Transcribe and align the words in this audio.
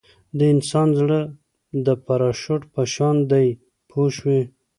د 0.37 0.39
انسان 0.53 0.87
زړه 0.99 1.19
د 1.85 1.87
پراشوټ 2.05 2.61
په 2.73 2.81
شان 2.93 3.15
دی 3.31 3.47
پوه 3.89 4.07
شوې!. 4.17 4.41